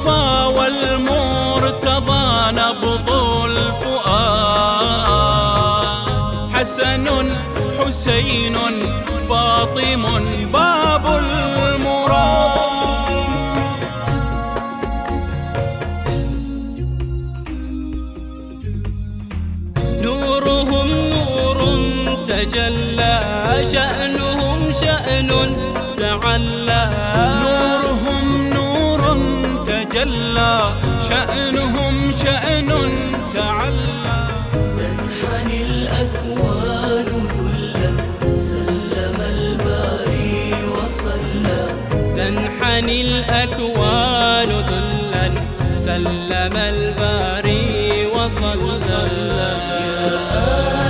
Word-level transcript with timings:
المصطفى 0.00 0.46
والمرتضى 0.56 2.26
نبض 2.52 3.10
الفؤاد. 3.44 4.30
حسن 6.54 7.06
حسين 7.78 8.56
فاطم 9.28 10.04
باب 10.52 11.06
المراد. 11.06 12.60
نورهم 20.02 20.88
نور 21.10 21.58
تجلى 22.26 23.16
شأنهم 23.72 24.72
شأن 24.72 25.30
تعلى. 25.96 26.82
جلا 30.00 30.56
شأنهم 31.08 31.94
شأن 32.24 32.70
تعلى. 33.34 34.20
تنحني 34.78 35.58
الأكوان 35.62 37.08
ذلا 37.36 37.92
سلم 38.36 39.18
الباري 39.36 40.54
وصلى. 40.74 41.60
تنحني 42.16 43.00
الأكوان 43.00 44.50
ذلا 44.70 45.24
سلم 45.86 46.56
الباري 46.56 48.06
وصلى, 48.14 48.64
وصلى. 48.64 49.50
يا 49.84 50.16
آه 50.32 50.89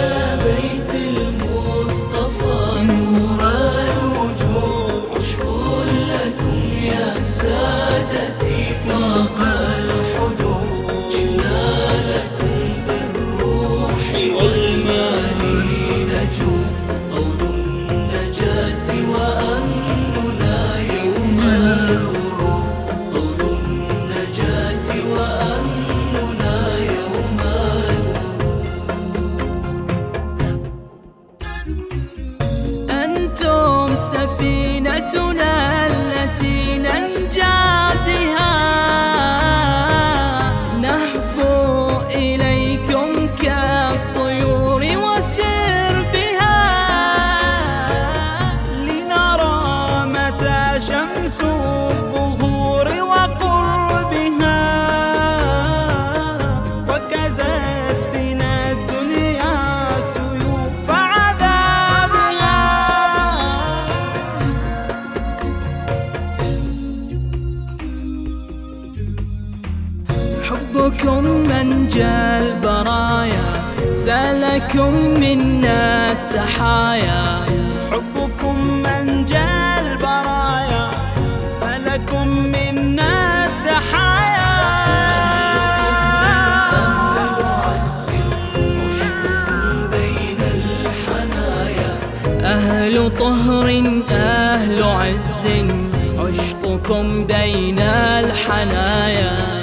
سفينتنا. 34.01 35.50
الحياة. 76.61 77.45
حبكم 77.91 78.57
منجى 78.83 79.49
البرايا 79.81 80.91
فلكم 81.61 82.29
منا 82.29 83.47
التحايا. 83.47 84.51
أهل 92.45 93.11
طهر 93.19 93.69
أهل 94.11 94.83
عز 94.83 95.47
عشقكم 96.19 97.25
بين 97.27 97.79
الحنايا. 98.25 99.61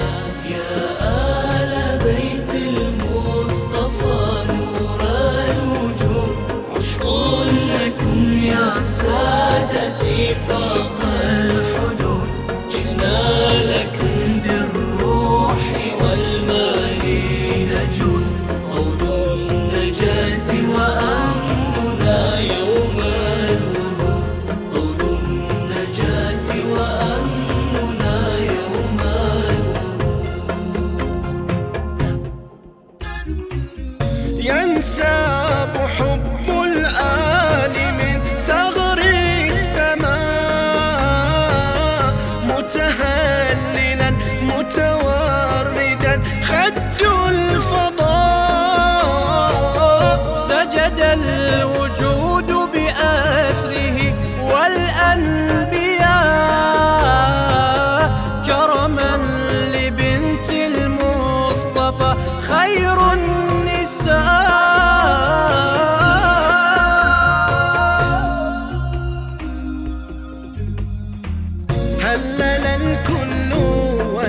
سادتي 8.84 10.36
فاق 10.48 11.07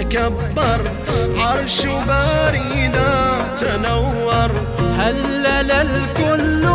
وكبر 0.09 0.81
عرش 1.37 1.87
بارينا 1.87 3.09
تنور. 3.57 4.51
هلل 4.99 5.71
الكل 5.71 6.67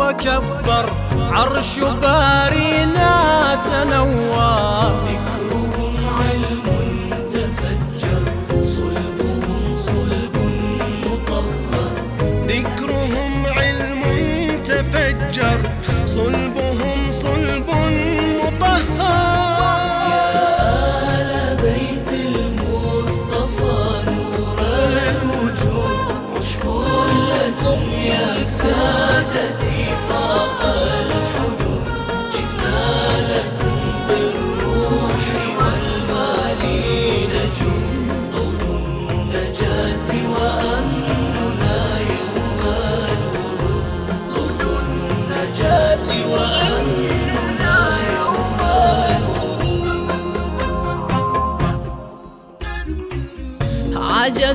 وكبر 0.00 0.86
عرش 1.32 1.78
بارينا 1.78 3.12
تنور. 3.64 4.96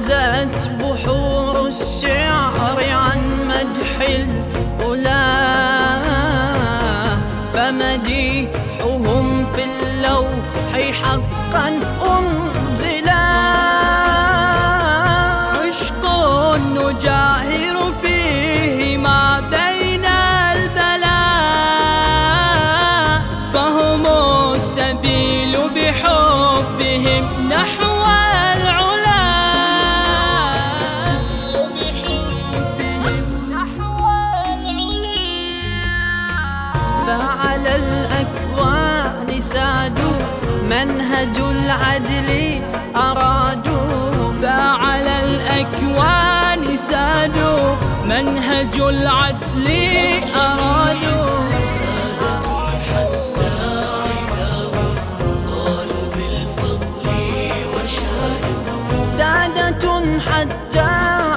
عجزت 0.09 0.69
بحور 0.69 1.68
الشعر 1.68 2.83
عن 2.92 3.19
مدح 3.48 4.07
الأولى 4.09 5.27
فمديحهم 7.54 9.45
في 9.56 9.63
اللوح 9.63 10.92
حقا 11.04 11.68
أنزلا 12.01 12.56
منهج 41.07 41.39
العدل 41.39 42.62
أرادوا 42.95 44.31
فعلى 44.42 45.15
الأكوان 45.24 46.75
سادوا 46.75 47.75
منهج 48.06 48.80
العدل 48.80 49.68
أرادوا 50.36 51.27
سادة 59.18 60.19
حتى 60.19 60.90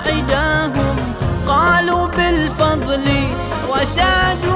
عداهم 0.07 0.97
قالوا 1.49 2.07
بالفضل 2.07 3.07
وسادوا 3.69 4.50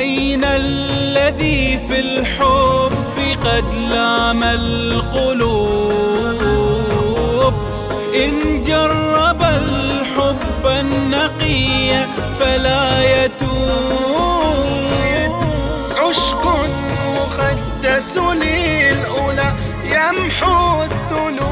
أين 0.00 0.44
الذي 0.44 1.80
في 1.88 2.00
الحب 2.00 3.16
قد 3.44 3.64
لام 3.90 4.42
القلوب؟ 4.42 5.94
إن 8.14 8.64
جرب 8.64 9.42
الحب 9.42 10.66
النقي 10.66 12.06
فلا 12.40 13.24
يتوب. 13.24 13.50
عشق 15.96 16.44
مقدس 17.16 18.16
للأولى 18.16 19.52
يمحو 19.84 20.82
الذنوب. 20.82 21.50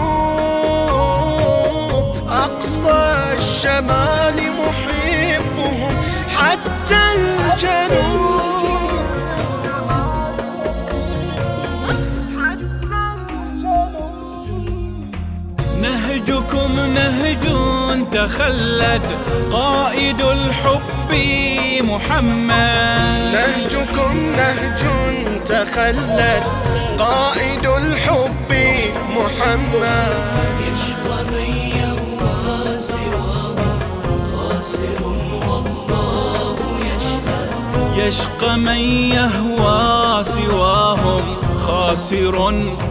أقصى 2.31 3.03
الشمال 3.39 4.37
محبهم 4.61 5.95
حتى 6.37 7.03
الجنوب. 7.15 8.38
نهجكم 16.69 16.95
نهج 16.95 17.45
تخلد 18.13 19.03
قائد 19.53 20.23
الحب 20.23 21.13
محمد. 21.85 23.33
نهجكم 23.33 24.17
نهج 24.37 24.83
تخلد 25.47 26.43
قائد 26.99 27.67
الحب 27.67 28.53
محمد. 29.17 30.13
يشقى 30.69 31.25
من 31.25 31.49
يهوى 31.77 32.79
سواه 32.79 33.57
خاسر 34.33 35.03
والله 35.49 36.57
يشهد. 36.81 37.51
يشقى 37.97 38.57
من 38.57 38.81
يهوى 39.17 40.25
سواهم 40.25 41.23
خاسر 41.67 42.37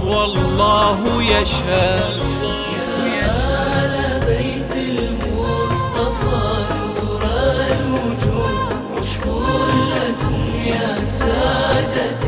والله 0.03 1.23
يشهد. 1.23 2.66
السادة 11.17 12.26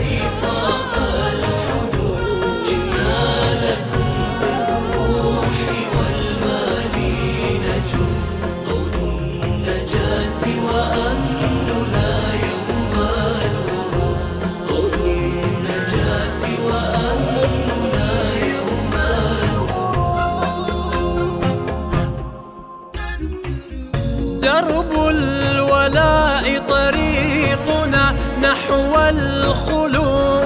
نحو 28.41 28.95
الخلود. 29.09 30.39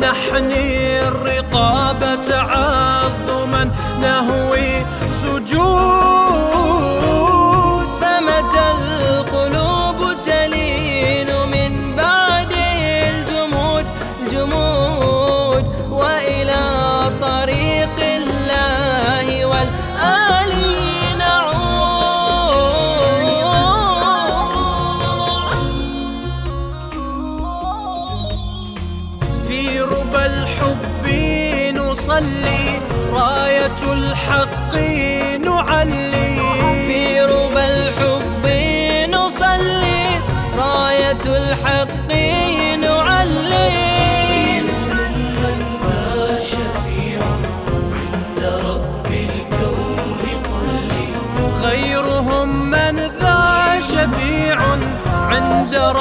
نحني 0.00 1.08
الرقابة 1.08 2.14
تعظما 2.14 3.70
نهوي 4.00 4.86
سجود. 5.22 6.27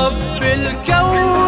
رب 0.07 0.43
الكون. 0.43 1.46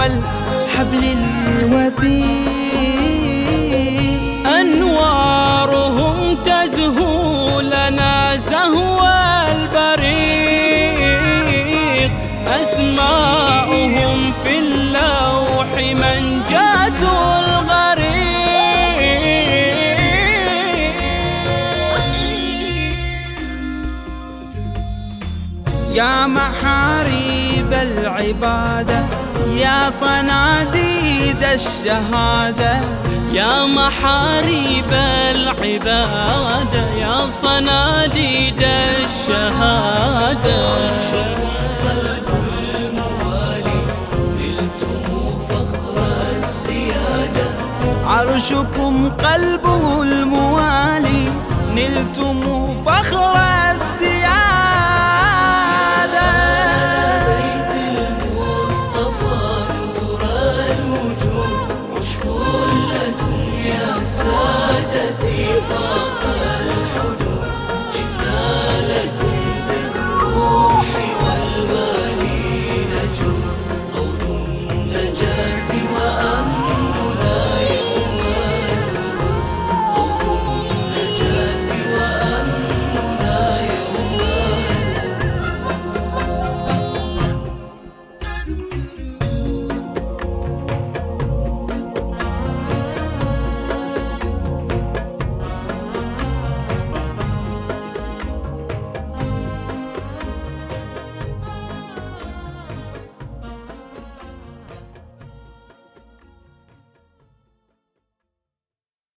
والحبل 0.00 1.04
الوثيق 1.60 2.40
أنوارهم 4.46 6.16
تزهو 6.44 7.60
لنا 7.60 8.36
زهو 8.36 9.00
البريق. 9.52 10.50
أسماؤهم 12.60 14.32
في 14.42 14.58
اللوح 14.58 15.70
منجاة 15.76 17.00
الغريق. 17.40 18.10
يا 25.94 26.26
محاريب 26.26 27.72
العبادة 27.72 29.04
يا 29.50 29.90
صناديد 29.90 31.44
الشهادة 31.44 32.80
يا 33.32 33.66
محاريب 33.66 34.92
العبادة 35.34 36.84
يا 36.98 37.26
صناديد 37.26 38.62
الشهادة. 39.04 40.60
عرشكم 48.06 49.10
قلب 49.10 49.66
الموالي 50.02 51.32
نلتم 51.74 52.40
فخر 52.84 53.36
السيادة. 53.72 55.09